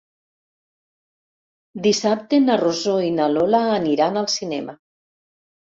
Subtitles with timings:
[1.89, 4.81] Dissabte na Rosó i na Lola aniran al cinema.